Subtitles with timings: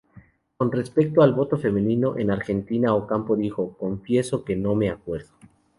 [0.57, 5.29] Con respecto al voto femenino en Argentina, Ocampo dijo "Confieso que no me acuerdo.